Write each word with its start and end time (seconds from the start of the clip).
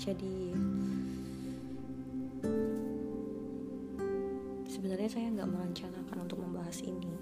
jadi 0.00 0.56
sebenarnya 4.64 5.12
saya 5.12 5.28
nggak 5.28 5.50
merencanakan 5.52 6.24
untuk 6.24 6.40
membahas 6.40 6.80
ini 6.80 7.12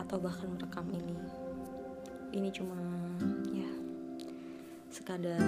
atau 0.00 0.16
bahkan 0.16 0.48
merekam 0.48 0.88
ini. 0.96 1.12
Ini 2.32 2.48
cuma 2.56 2.80
ya 3.52 3.68
sekadar 4.88 5.44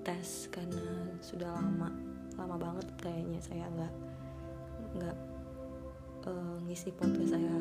tes 0.00 0.48
karena 0.48 1.12
sudah 1.20 1.52
lama 1.52 1.92
lama 2.40 2.56
banget 2.56 2.88
kayaknya 2.96 3.44
saya 3.44 3.68
nggak 3.76 3.94
nggak 4.96 5.16
uh, 6.24 6.56
ngisi 6.64 6.88
podcast 6.96 7.36
saya 7.36 7.56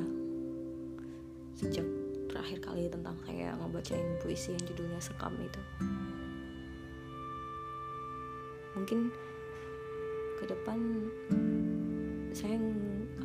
sejak 1.60 1.88
terakhir 2.32 2.64
kali 2.64 2.88
tentang 2.88 3.20
saya 3.28 3.52
ngebacain 3.60 4.16
puisi 4.24 4.56
yang 4.56 4.64
judulnya 4.64 5.02
sekam 5.04 5.36
itu 5.44 5.62
mungkin 8.78 9.10
ke 10.38 10.46
depan 10.46 10.80
saya 12.30 12.62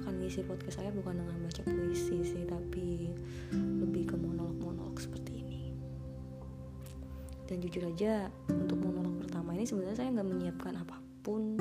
akan 0.01 0.13
ngisi 0.25 0.41
podcast 0.49 0.81
saya 0.81 0.89
bukan 0.97 1.21
dengan 1.21 1.37
baca 1.45 1.63
puisi 1.69 2.25
sih 2.25 2.49
tapi 2.49 3.13
lebih 3.53 4.09
ke 4.09 4.17
monolog-monolog 4.17 4.97
seperti 4.97 5.45
ini. 5.45 5.77
Dan 7.45 7.61
jujur 7.61 7.85
aja 7.93 8.33
untuk 8.49 8.81
monolog 8.81 9.21
pertama 9.21 9.53
ini 9.53 9.69
sebenarnya 9.69 10.01
saya 10.01 10.09
nggak 10.17 10.29
menyiapkan 10.33 10.75
apa 10.81 10.97
pun. 11.21 11.61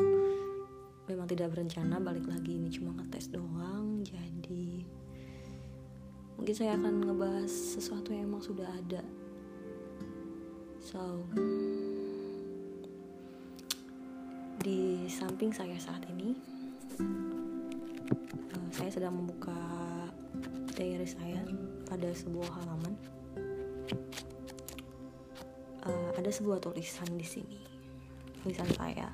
Memang 1.11 1.27
tidak 1.27 1.51
berencana 1.51 1.99
balik 1.99 2.23
lagi 2.31 2.55
ini 2.55 2.71
cuma 2.71 2.95
ngetes 2.95 3.27
doang 3.35 3.99
jadi 4.07 4.87
mungkin 6.39 6.55
saya 6.55 6.79
akan 6.79 7.03
ngebahas 7.03 7.51
sesuatu 7.51 8.15
yang 8.15 8.31
emang 8.31 8.39
sudah 8.39 8.71
ada. 8.71 9.03
So 10.79 11.27
di 14.62 15.09
samping 15.09 15.49
saya 15.49 15.73
saat 15.81 16.05
ini 16.13 16.37
uh, 18.54 18.67
saya 18.70 18.93
sedang 18.93 19.17
membuka 19.17 19.57
diary 20.77 21.09
saya 21.09 21.41
pada 21.90 22.13
sebuah 22.13 22.62
halaman. 22.62 22.93
Uh, 25.82 26.13
ada 26.13 26.29
sebuah 26.29 26.62
tulisan 26.62 27.09
di 27.17 27.26
sini. 27.26 27.57
Tulisan 28.45 28.70
saya 28.77 29.09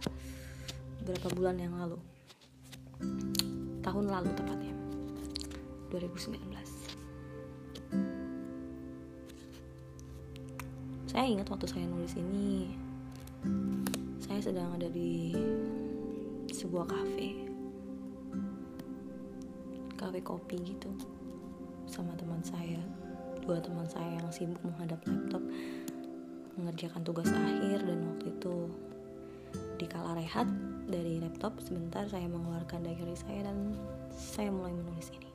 beberapa 0.99 1.31
bulan 1.31 1.55
yang 1.55 1.79
lalu? 1.79 1.95
Tahun 3.79 4.03
lalu 4.03 4.27
tepatnya 4.35 4.75
2019 5.95 6.43
saya 11.07 11.23
ingat 11.23 11.47
waktu 11.47 11.65
saya 11.71 11.87
nulis 11.87 12.13
ini 12.19 12.75
saya 14.23 14.39
sedang 14.41 14.69
ada 14.77 14.89
di 14.89 15.33
sebuah 16.49 16.85
kafe. 16.87 17.33
Kafe 19.97 20.19
kopi 20.21 20.57
gitu. 20.61 20.91
Sama 21.89 22.13
teman 22.17 22.41
saya. 22.45 22.81
Dua 23.41 23.57
teman 23.61 23.87
saya 23.89 24.19
yang 24.19 24.29
sibuk 24.29 24.61
menghadap 24.65 25.01
laptop. 25.05 25.43
Mengerjakan 26.57 27.01
tugas 27.05 27.29
akhir 27.29 27.85
dan 27.85 27.99
waktu 28.13 28.33
itu 28.33 28.55
di 29.77 29.85
kala 29.85 30.17
rehat 30.17 30.49
dari 30.89 31.21
laptop 31.21 31.53
sebentar 31.61 32.09
saya 32.09 32.25
mengeluarkan 32.25 32.81
diary 32.81 33.13
saya 33.13 33.45
dan 33.45 33.77
saya 34.17 34.49
mulai 34.49 34.73
menulis 34.73 35.13
ini 35.13 35.26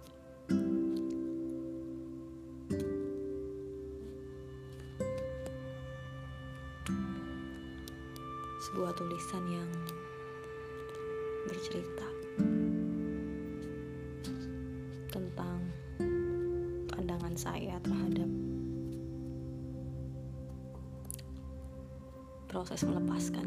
sebuah 8.73 8.97
tulisan 8.97 9.45
yang 9.53 9.69
bercerita 11.45 12.09
tentang 15.13 15.61
pandangan 16.89 17.37
saya 17.37 17.77
terhadap 17.85 18.33
proses 22.49 22.81
melepaskan 22.89 23.45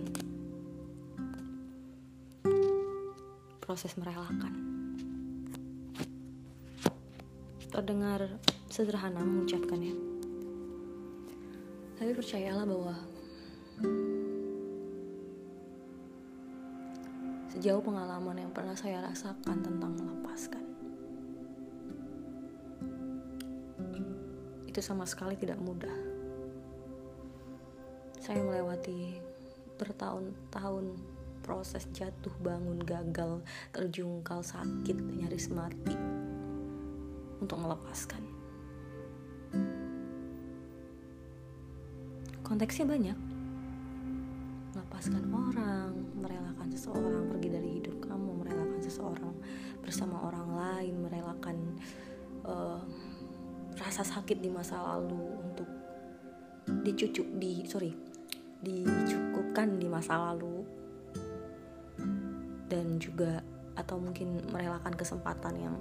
proses 3.66 3.98
merelakan. 3.98 4.54
Terdengar 7.74 8.30
sederhana 8.70 9.26
mengucapkannya. 9.26 9.98
Tapi 11.98 12.14
percayalah 12.14 12.70
bahwa 12.70 12.94
sejauh 17.56 17.80
pengalaman 17.80 18.36
yang 18.36 18.52
pernah 18.52 18.76
saya 18.76 19.00
rasakan 19.00 19.64
tentang 19.64 19.96
melepaskan. 19.96 20.60
Itu 24.68 24.84
sama 24.84 25.08
sekali 25.08 25.40
tidak 25.40 25.64
mudah. 25.64 25.96
Saya 28.20 28.44
melewati 28.44 29.24
bertahun-tahun 29.80 31.00
proses 31.48 31.88
jatuh 31.96 32.36
bangun 32.44 32.84
gagal, 32.84 33.40
terjungkal 33.72 34.44
sakit, 34.44 35.00
nyaris 35.00 35.48
mati 35.48 35.96
untuk 37.40 37.56
melepaskan. 37.56 38.20
Konteksnya 42.44 42.84
banyak. 42.84 43.35
Melepaskan 44.76 45.24
orang, 45.32 45.92
merelakan 46.20 46.68
seseorang 46.68 47.32
pergi 47.32 47.48
dari 47.48 47.70
hidup 47.80 47.96
kamu, 48.04 48.44
merelakan 48.44 48.80
seseorang 48.84 49.34
bersama 49.80 50.20
orang 50.28 50.52
lain, 50.52 51.00
merelakan 51.00 51.80
uh, 52.44 52.84
rasa 53.80 54.04
sakit 54.04 54.44
di 54.44 54.52
masa 54.52 54.80
lalu 54.84 55.24
untuk 55.40 55.70
dicucuk 56.66 57.28
di 57.38 57.62
sorry 57.68 57.94
dicukupkan 58.66 59.78
di 59.78 59.86
masa 59.86 60.18
lalu 60.18 60.66
dan 62.66 62.98
juga 62.98 63.46
atau 63.78 64.02
mungkin 64.02 64.42
merelakan 64.50 64.96
kesempatan 64.98 65.54
yang 65.60 65.76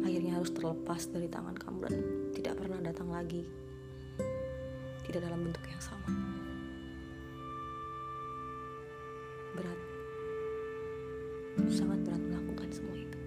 akhirnya 0.00 0.40
harus 0.40 0.54
terlepas 0.54 1.12
dari 1.12 1.28
tangan 1.28 1.52
kamu 1.58 1.78
dan 1.84 1.94
tidak 2.32 2.54
pernah 2.56 2.80
datang 2.80 3.12
lagi 3.12 3.44
tidak 5.04 5.28
dalam 5.28 5.40
bentuk 5.44 5.64
yang 5.68 5.82
sama. 5.82 6.08
Berat. 9.58 9.80
Sangat 11.66 11.98
berat 12.06 12.22
melakukan 12.22 12.68
semua 12.70 12.94
itu. 12.94 13.18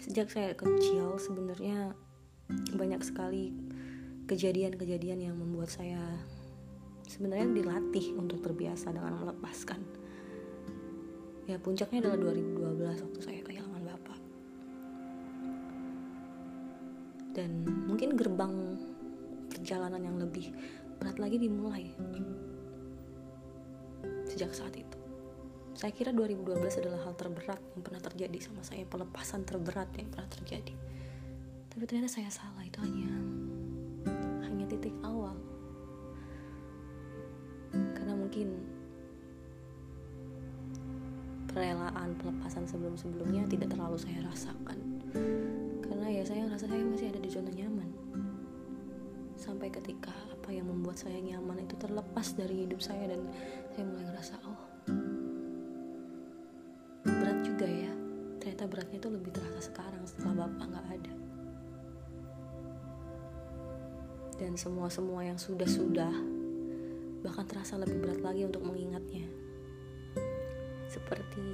Sejak 0.00 0.28
saya 0.32 0.50
kecil 0.56 1.20
sebenarnya 1.20 1.92
banyak 2.74 3.00
sekali 3.04 3.52
kejadian-kejadian 4.28 5.28
yang 5.28 5.36
membuat 5.36 5.68
saya 5.68 6.00
sebenarnya 7.08 7.52
dilatih 7.52 8.16
untuk 8.16 8.40
terbiasa 8.40 8.92
dengan 8.92 9.20
melepaskan. 9.20 9.80
Ya 11.48 11.58
puncaknya 11.60 12.06
adalah 12.06 12.32
2012 12.32 13.04
waktu 13.08 13.20
saya 13.20 13.31
yang 20.12 20.28
lebih 20.28 20.52
berat 21.00 21.16
lagi 21.16 21.40
dimulai 21.40 21.88
sejak 24.28 24.52
saat 24.52 24.76
itu. 24.76 24.98
Saya 25.72 25.88
kira 25.96 26.12
2012 26.12 26.84
adalah 26.84 27.00
hal 27.08 27.16
terberat 27.16 27.60
yang 27.72 27.82
pernah 27.82 28.02
terjadi 28.04 28.38
sama 28.44 28.60
saya 28.60 28.84
pelepasan 28.84 29.48
terberat 29.48 29.88
yang 29.96 30.12
pernah 30.12 30.28
terjadi. 30.28 30.76
Tapi 31.72 31.82
ternyata 31.88 32.12
saya 32.12 32.28
salah 32.28 32.60
itu 32.60 32.76
hanya 32.84 33.08
hanya 34.44 34.68
titik 34.68 34.92
awal. 35.00 35.32
Karena 37.72 38.12
mungkin 38.12 38.60
perelaan 41.48 42.16
pelepasan 42.20 42.68
sebelum-sebelumnya 42.68 43.48
tidak 43.48 43.72
terlalu 43.72 43.96
saya 43.96 44.24
rasakan 44.28 44.78
ketika 49.72 50.12
apa 50.12 50.52
yang 50.52 50.68
membuat 50.68 51.00
saya 51.00 51.16
nyaman 51.16 51.64
itu 51.64 51.74
terlepas 51.80 52.36
dari 52.36 52.68
hidup 52.68 52.84
saya 52.84 53.08
dan 53.08 53.24
saya 53.72 53.84
mulai 53.88 54.04
ngerasa 54.12 54.34
oh 54.44 54.62
berat 57.02 57.38
juga 57.42 57.66
ya. 57.66 57.92
Ternyata 58.38 58.64
beratnya 58.68 58.98
itu 59.00 59.08
lebih 59.10 59.30
terasa 59.32 59.60
sekarang 59.72 60.04
setelah 60.04 60.46
bapak 60.46 60.66
nggak 60.70 60.86
ada. 61.00 61.14
Dan 64.36 64.52
semua-semua 64.58 65.22
yang 65.22 65.38
sudah-sudah 65.38 66.12
bahkan 67.22 67.46
terasa 67.46 67.78
lebih 67.78 68.02
berat 68.02 68.20
lagi 68.20 68.42
untuk 68.42 68.66
mengingatnya. 68.66 69.24
Seperti 70.90 71.46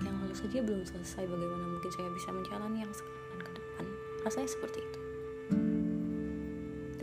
yang 0.00 0.16
lalu 0.24 0.32
saja 0.32 0.62
belum 0.64 0.86
selesai 0.86 1.26
bagaimana 1.26 1.64
mungkin 1.76 1.90
saya 1.92 2.08
bisa 2.14 2.30
menjalani 2.32 2.86
yang 2.86 2.94
sekarang 2.94 3.26
dan 3.28 3.40
ke 3.42 3.50
depan. 3.58 3.84
Rasanya 4.24 4.48
seperti 4.48 4.80
itu 4.80 5.07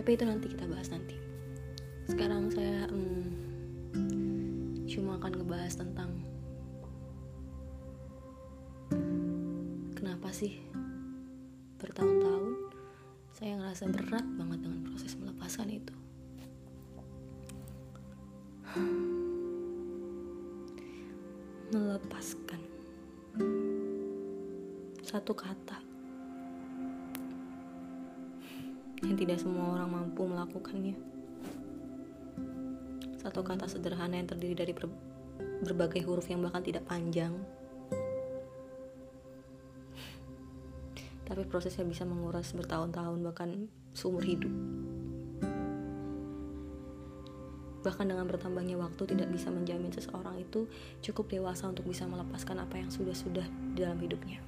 tapi 0.05 0.21
itu 0.21 0.29
nanti 0.29 0.53
kita 0.53 0.69
bahas 0.69 0.93
nanti. 0.93 1.17
Sekarang 2.05 2.53
saya 2.53 2.85
hmm, 2.93 4.85
cuma 4.85 5.17
akan 5.17 5.33
ngebahas 5.33 5.81
tentang 5.81 6.13
kenapa 9.97 10.29
sih 10.29 10.61
bertahun-tahun 11.81 12.53
saya 13.33 13.57
ngerasa 13.57 13.89
berat 13.89 14.25
banget 14.37 14.59
dengan 14.61 14.79
proses 14.85 15.17
melepaskan 15.17 15.73
itu. 15.73 15.95
Melepaskan. 21.73 22.61
Satu 25.01 25.33
kata 25.33 25.84
yang 29.15 29.31
tidak 29.31 29.39
semua 29.39 29.79
orang 29.79 29.87
mampu 29.87 30.27
melakukannya. 30.27 30.91
Satu 33.15 33.47
kata 33.47 33.63
sederhana 33.63 34.19
yang 34.19 34.27
terdiri 34.27 34.59
dari 34.59 34.75
ber 34.75 34.91
berbagai 35.63 36.03
huruf 36.03 36.27
yang 36.27 36.43
bahkan 36.43 36.59
tidak 36.59 36.83
panjang. 36.83 37.31
Tapi 41.23 41.47
prosesnya 41.47 41.87
bisa 41.87 42.03
menguras 42.03 42.51
bertahun-tahun 42.51 43.23
bahkan 43.23 43.71
seumur 43.95 44.19
hidup. 44.19 44.51
Bahkan 47.87 48.03
dengan 48.03 48.27
bertambahnya 48.27 48.75
waktu 48.75 49.15
tidak 49.15 49.31
bisa 49.31 49.47
menjamin 49.47 49.95
seseorang 49.95 50.43
itu 50.43 50.67
cukup 50.99 51.31
dewasa 51.31 51.71
untuk 51.71 51.87
bisa 51.87 52.03
melepaskan 52.03 52.59
apa 52.59 52.83
yang 52.83 52.91
sudah-sudah 52.91 53.47
dalam 53.79 53.95
hidupnya 53.95 54.43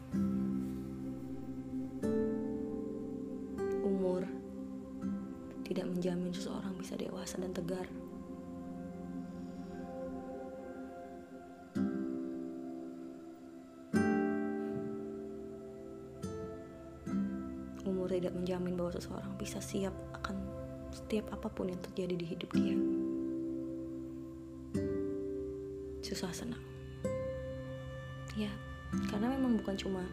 seseorang 6.37 6.77
bisa 6.77 6.93
dewasa 6.93 7.41
dan 7.41 7.49
tegar. 7.49 7.89
Umur 17.81 18.13
tidak 18.13 18.37
menjamin 18.37 18.77
bahwa 18.77 18.93
seseorang 18.93 19.33
bisa 19.41 19.57
siap 19.57 19.97
akan 20.21 20.37
setiap 20.93 21.33
apa 21.33 21.49
pun 21.49 21.73
yang 21.73 21.81
terjadi 21.81 22.13
di 22.13 22.25
hidup 22.29 22.49
dia. 22.53 22.77
Susah 26.05 26.29
senang. 26.29 26.61
Ya 28.37 28.53
karena 29.09 29.33
memang 29.33 29.57
bukan 29.57 29.75
cuma 29.75 30.05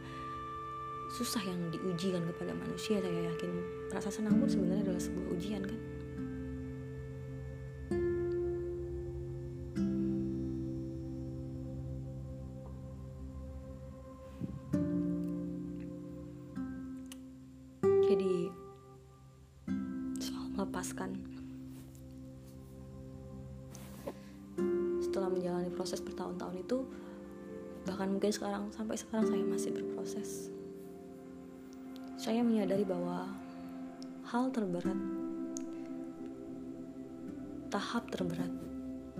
susah 1.14 1.44
yang 1.46 1.70
diujikan 1.70 2.26
kepada 2.32 2.56
manusia 2.56 2.98
saya 2.98 3.30
yakin 3.30 3.52
rasa 3.92 4.10
senang 4.10 4.34
pun 4.40 4.50
sebenarnya 4.50 4.90
adalah 4.90 4.98
sebuah 4.98 5.26
ujian 5.30 5.62
kan 5.62 5.93
melepaskan 20.84 21.16
setelah 25.00 25.32
menjalani 25.32 25.72
proses 25.72 26.04
bertahun-tahun 26.04 26.60
itu 26.60 26.84
bahkan 27.88 28.12
mungkin 28.12 28.28
sekarang 28.28 28.68
sampai 28.68 29.00
sekarang 29.00 29.24
saya 29.24 29.40
masih 29.48 29.72
berproses. 29.72 30.52
Saya 32.20 32.44
menyadari 32.44 32.84
bahwa 32.84 33.32
hal 34.28 34.52
terberat 34.52 35.00
tahap 37.72 38.04
terberat 38.12 38.52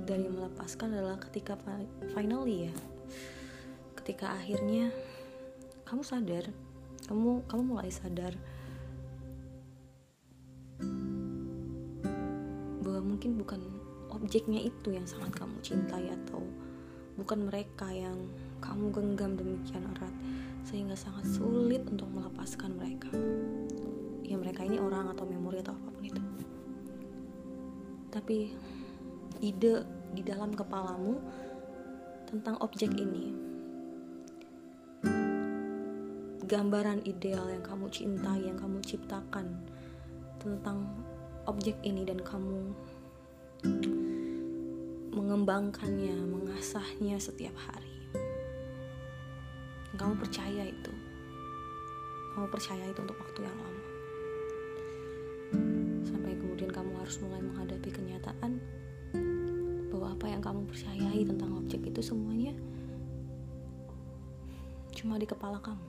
dari 0.05 0.29
melepaskan 0.29 0.93
adalah 0.93 1.17
ketika 1.17 1.57
finally 2.13 2.69
ya 2.69 2.77
ketika 4.05 4.37
akhirnya 4.37 4.93
kamu 5.89 6.05
sadar 6.05 6.45
kamu 7.09 7.41
kamu 7.49 7.63
mulai 7.65 7.89
sadar 7.89 8.37
mungkin 13.25 13.41
bukan 13.41 13.62
objeknya 14.12 14.61
itu 14.61 14.93
yang 14.93 15.09
sangat 15.09 15.32
kamu 15.32 15.56
cintai 15.65 16.12
atau 16.12 16.44
bukan 17.17 17.49
mereka 17.49 17.88
yang 17.88 18.29
kamu 18.61 18.93
genggam 18.93 19.32
demikian 19.32 19.81
erat 19.97 20.12
sehingga 20.61 20.93
sangat 20.93 21.25
sulit 21.32 21.88
untuk 21.88 22.05
melepaskan 22.12 22.76
mereka. 22.76 23.09
Ya 24.29 24.37
mereka 24.37 24.69
ini 24.69 24.76
orang 24.76 25.09
atau 25.09 25.25
memori 25.25 25.65
atau 25.65 25.73
apa 25.73 25.88
pun 25.88 26.05
itu. 26.05 26.21
Tapi 28.12 28.53
ide 29.41 29.88
di 30.12 30.20
dalam 30.20 30.53
kepalamu 30.53 31.17
tentang 32.29 32.61
objek 32.61 32.93
ini 32.93 33.32
gambaran 36.44 37.00
ideal 37.09 37.49
yang 37.49 37.65
kamu 37.65 37.88
cintai 37.88 38.53
yang 38.53 38.61
kamu 38.61 38.85
ciptakan 38.85 39.65
tentang 40.37 40.93
objek 41.49 41.77
ini 41.85 42.05
dan 42.05 42.20
kamu 42.20 42.73
mengembangkannya, 45.15 46.21
mengasahnya 46.31 47.17
setiap 47.17 47.57
hari. 47.57 47.95
Kamu 49.97 50.21
percaya 50.21 50.69
itu. 50.69 50.93
Kamu 52.37 52.47
percaya 52.53 52.85
itu 52.85 53.01
untuk 53.01 53.17
waktu 53.17 53.41
yang 53.47 53.57
lama. 53.57 53.85
Sampai 56.05 56.37
kemudian 56.37 56.69
kamu 56.69 56.93
harus 57.01 57.17
mulai 57.25 57.41
menghadapi 57.41 57.89
kenyataan 57.89 58.61
bahwa 59.89 60.13
apa 60.13 60.27
yang 60.29 60.43
kamu 60.45 60.61
percayai 60.69 61.23
tentang 61.25 61.57
objek 61.57 61.81
itu 61.87 62.01
semuanya 62.05 62.53
cuma 64.93 65.17
di 65.17 65.25
kepala 65.25 65.57
kamu. 65.63 65.87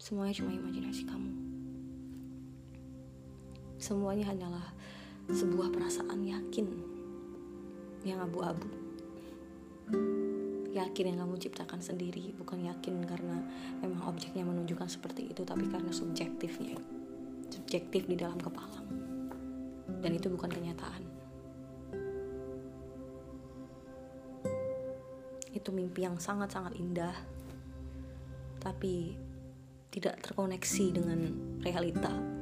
Semuanya 0.00 0.34
cuma 0.38 0.50
imajinasi 0.54 1.02
kamu 1.06 1.51
semuanya 3.92 4.32
hanyalah 4.32 4.72
sebuah 5.28 5.68
perasaan 5.68 6.24
yakin 6.24 6.64
yang 8.08 8.24
abu-abu. 8.24 8.64
Yakin 10.72 11.12
yang 11.12 11.20
kamu 11.20 11.36
ciptakan 11.36 11.84
sendiri 11.84 12.32
bukan 12.40 12.64
yakin 12.64 13.04
karena 13.04 13.36
memang 13.84 14.08
objeknya 14.08 14.48
menunjukkan 14.48 14.88
seperti 14.88 15.28
itu 15.28 15.44
tapi 15.44 15.68
karena 15.68 15.92
subjektifnya 15.92 16.80
subjektif 17.52 18.08
di 18.08 18.16
dalam 18.16 18.40
kepala. 18.40 18.80
Dan 20.00 20.16
itu 20.16 20.32
bukan 20.32 20.48
kenyataan. 20.48 21.04
Itu 25.52 25.68
mimpi 25.68 26.08
yang 26.08 26.16
sangat-sangat 26.16 26.80
indah 26.80 27.12
tapi 28.56 29.12
tidak 29.92 30.16
terkoneksi 30.24 30.96
dengan 30.96 31.20
realita 31.60 32.41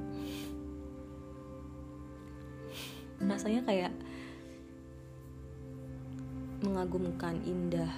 rasanya 3.25 3.61
kayak 3.69 3.93
mengagumkan 6.65 7.41
indah 7.45 7.93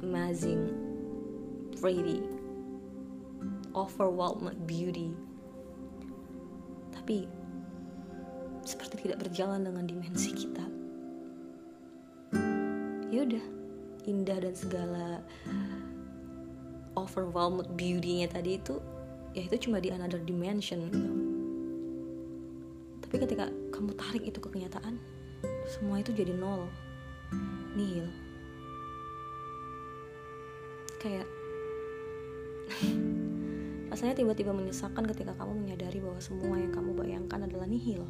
amazing 0.00 0.72
pretty 1.80 2.20
overwhelmed 3.76 4.56
beauty. 4.66 5.14
Tapi 6.92 7.24
seperti 8.66 9.08
tidak 9.08 9.24
berjalan 9.24 9.64
dengan 9.64 9.84
dimensi 9.88 10.30
kita. 10.34 10.64
Ya 13.10 13.24
udah 13.26 13.44
indah 14.04 14.38
dan 14.42 14.54
segala 14.56 15.06
overwhelmed 16.98 17.68
beauty-nya 17.78 18.28
tadi 18.28 18.58
itu 18.58 18.76
ya 19.36 19.46
itu 19.46 19.70
cuma 19.70 19.78
di 19.78 19.94
another 19.94 20.18
dimension 20.18 20.90
gitu 20.90 21.29
tapi 23.10 23.26
ketika 23.26 23.50
kamu 23.74 23.90
tarik 23.98 24.22
itu 24.22 24.38
ke 24.38 24.46
kenyataan 24.54 24.94
semua 25.66 25.98
itu 25.98 26.14
jadi 26.14 26.30
nol. 26.30 26.70
Nihil. 27.74 28.06
Kayak 31.02 31.26
rasanya 33.90 34.14
tiba-tiba 34.14 34.54
menyesakan 34.54 35.10
ketika 35.10 35.34
kamu 35.34 35.58
menyadari 35.58 35.98
bahwa 35.98 36.22
semua 36.22 36.54
yang 36.54 36.70
kamu 36.70 36.94
bayangkan 36.94 37.50
adalah 37.50 37.66
nihil. 37.66 38.06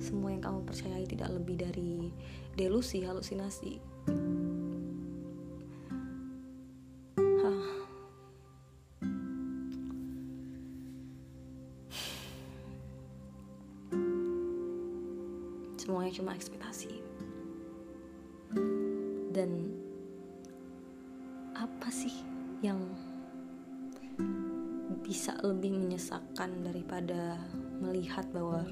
Semua 0.00 0.32
yang 0.32 0.40
kamu 0.40 0.64
percayai 0.64 1.04
tidak 1.04 1.28
lebih 1.28 1.60
dari 1.60 2.08
delusi 2.56 3.04
halusinasi 3.04 3.76
melihat 27.82 28.24
bahwa 28.30 28.62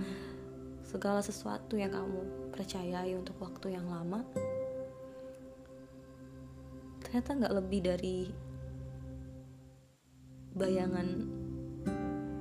segala 0.87 1.19
sesuatu 1.19 1.75
yang 1.75 1.91
kamu 1.91 2.51
percayai 2.55 3.19
untuk 3.19 3.35
waktu 3.43 3.75
yang 3.75 3.87
lama 3.91 4.23
ternyata 7.03 7.35
nggak 7.35 7.57
lebih 7.59 7.81
dari 7.83 8.19
bayangan 10.55 11.27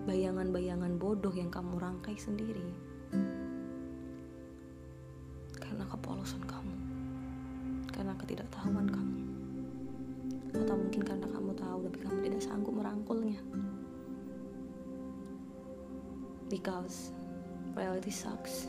bayangan-bayangan 0.10 0.98
bodoh 0.98 1.30
yang 1.30 1.54
kamu 1.54 1.78
rangkai 1.78 2.18
sendiri. 2.18 2.66
Karena 5.54 5.86
kepolosan 5.86 6.42
kamu 6.50 6.76
karena 7.94 8.14
ketidaktahuan 8.18 8.90
kamu 8.90 9.18
atau 10.50 10.76
mungkin 10.80 11.02
karena 11.06 11.28
kamu 11.30 11.52
tahu 11.54 11.78
tapi 11.86 11.98
kamu 12.02 12.18
tidak 12.26 12.42
sanggup 12.42 12.69
because 16.50 17.14
reality 17.78 18.12
sucks. 18.12 18.68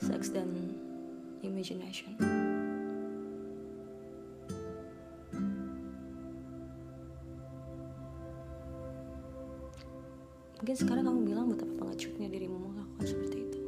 Sex 0.00 0.32
dan 0.32 0.74
imagination. 1.44 2.16
Mungkin 10.64 10.76
sekarang 10.80 11.04
kamu 11.04 11.20
bilang 11.28 11.46
betapa 11.52 11.72
pengecutnya 11.76 12.28
dirimu 12.32 12.56
melakukan 12.56 13.04
seperti 13.04 13.36
itu. 13.44 13.60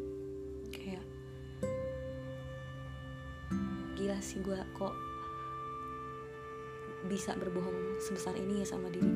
Kayak 0.72 1.04
gila 4.00 4.18
sih 4.24 4.40
gue 4.40 4.56
kok 4.72 4.96
bisa 7.06 7.32
berbohong 7.38 8.02
sebesar 8.02 8.34
ini 8.34 8.62
ya 8.62 8.66
sama 8.66 8.90
diri 8.90 9.08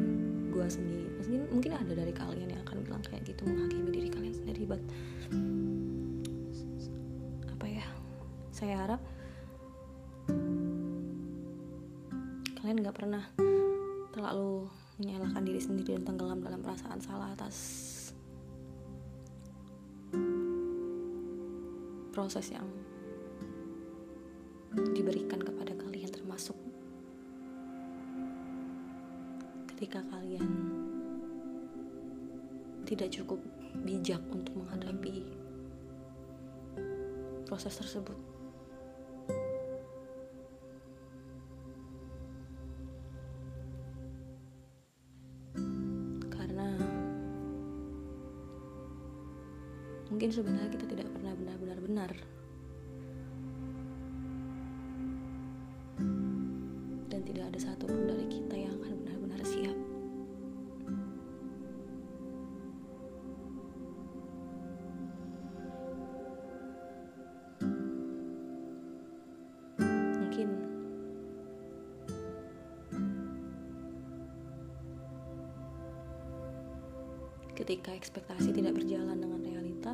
gue 0.50 0.66
sendiri. 0.66 1.06
Mungkin 1.20 1.40
mungkin 1.50 1.72
ada 1.76 1.92
dari 1.92 2.14
kalian 2.14 2.48
yang 2.54 2.62
akan 2.66 2.82
bilang 2.86 3.02
kayak 3.04 3.22
gitu 3.26 3.42
menghakimi 3.46 3.90
diri 3.90 4.08
kalian 4.08 4.34
sendiri 4.34 4.62
but 4.66 4.82
apa 7.50 7.66
ya? 7.66 7.86
Saya 8.54 8.74
harap 8.86 9.00
kalian 12.60 12.76
nggak 12.84 12.96
pernah 12.96 13.24
terlalu 14.12 14.68
menyalahkan 15.00 15.42
diri 15.48 15.60
sendiri 15.64 15.96
dan 15.96 16.12
tenggelam 16.12 16.44
dalam 16.44 16.60
perasaan 16.60 17.00
salah 17.00 17.32
atas 17.32 17.56
proses 22.12 22.52
yang 22.52 22.68
diberikan 24.92 25.40
kepada 25.40 25.72
kalian 25.72 26.12
termasuk 26.12 26.59
ketika 29.80 30.04
kalian 30.12 30.44
tidak 32.84 33.08
cukup 33.16 33.40
bijak 33.80 34.20
untuk 34.28 34.52
menghadapi 34.60 35.24
proses 37.48 37.80
tersebut. 37.80 38.12
mungkin 50.10 50.28
sebenarnya 50.36 50.68
kita 50.76 50.84
tidak 50.84 51.08
pernah 51.16 51.32
benar-benar 51.32 51.78
benar 51.80 52.12
dan 57.08 57.20
tidak 57.24 57.44
ada 57.48 57.56
satupun 57.56 58.04
dari 58.04 58.28
kita 58.28 58.59
ketika 77.60 77.92
ekspektasi 77.92 78.56
tidak 78.56 78.72
berjalan 78.72 79.20
dengan 79.20 79.40
realita 79.44 79.92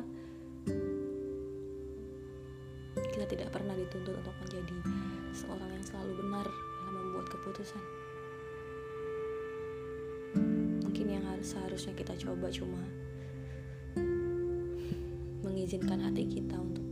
kita 2.95 3.25
tidak 3.27 3.49
pernah 3.51 3.75
dituntut 3.75 4.15
untuk 4.15 4.35
menjadi 4.39 4.77
seorang 5.35 5.67
yang 5.75 5.83
selalu 5.83 6.15
benar 6.23 6.47
dalam 6.47 6.93
membuat 6.95 7.27
keputusan. 7.27 7.83
Mungkin 10.87 11.05
yang 11.11 11.25
harus 11.27 11.51
seharusnya 11.51 11.91
kita 11.91 12.15
coba 12.23 12.47
cuma 12.47 12.81
mengizinkan 15.43 15.99
hati 16.07 16.23
kita 16.23 16.55
untuk 16.55 16.87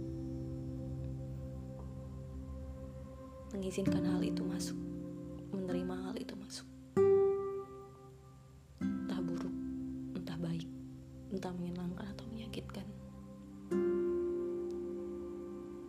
mengizinkan 3.55 4.03
hal 4.03 4.19
itu 4.19 4.43
masuk 4.43 4.77
menerima 5.55 5.95
hal 6.09 6.15
itu 6.19 6.35
masuk 6.35 6.74
menyenangkan 11.55 12.07
atau 12.11 12.25
menyakitkan. 12.31 12.87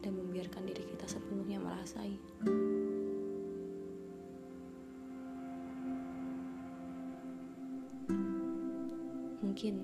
Dan 0.01 0.13
membiarkan 0.15 0.63
diri 0.67 0.87
kita 0.87 1.07
sepenuhnya 1.11 1.59
merasai. 1.59 2.15
Mungkin 9.43 9.75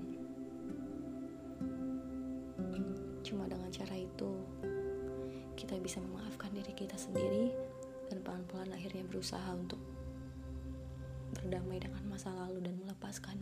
cuma 3.23 3.47
dengan 3.47 3.71
cara 3.71 3.95
itu 3.97 4.29
kita 5.55 5.79
bisa 5.79 6.03
memaafkan 6.03 6.51
diri 6.51 6.75
kita 6.75 6.99
sendiri 6.99 7.55
dan 8.11 8.19
pelan-pelan 8.21 8.75
akhirnya 8.75 9.07
berusaha 9.07 9.47
untuk 9.55 9.79
berdamai 11.33 11.81
dengan 11.81 12.03
masa 12.05 12.29
lalu 12.35 12.61
dan 12.61 12.75
melepaskan 12.77 13.39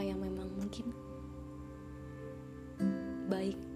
apa 0.00 0.08
yang 0.08 0.24
memang 0.24 0.48
mungkin 0.56 0.96
baik 3.28 3.69